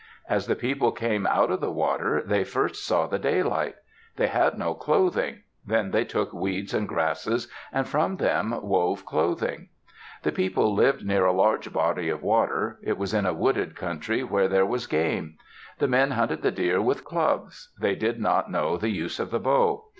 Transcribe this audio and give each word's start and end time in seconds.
As 0.27 0.47
the 0.47 0.55
people 0.55 0.91
came 0.91 1.27
out 1.27 1.51
of 1.51 1.61
the 1.61 1.69
water, 1.69 2.23
they 2.25 2.43
first 2.43 2.83
saw 2.83 3.05
the 3.05 3.19
daylight. 3.19 3.75
They 4.15 4.25
had 4.29 4.57
no 4.57 4.73
clothing. 4.73 5.43
Then 5.63 5.91
they 5.91 6.05
took 6.05 6.33
weeds 6.33 6.73
and 6.73 6.87
grasses 6.89 7.47
and 7.71 7.87
from 7.87 8.17
them 8.17 8.51
wove 8.63 9.05
clothing. 9.05 9.69
The 10.23 10.31
people 10.31 10.73
lived 10.73 11.05
near 11.05 11.25
a 11.27 11.31
large 11.31 11.71
body 11.71 12.09
of 12.09 12.23
water; 12.23 12.79
it 12.81 12.97
was 12.97 13.13
in 13.13 13.27
a 13.27 13.33
wooded 13.35 13.75
country 13.75 14.23
where 14.23 14.47
there 14.47 14.65
was 14.65 14.87
game. 14.87 15.37
The 15.77 15.87
men 15.87 16.09
hunted 16.09 16.41
the 16.41 16.49
deer 16.49 16.81
with 16.81 17.05
clubs; 17.05 17.69
they 17.79 17.93
did 17.93 18.19
not 18.19 18.49
know 18.49 18.77
the 18.77 18.89
use 18.89 19.19
of 19.19 19.29
the 19.29 19.39
bow. 19.39 19.85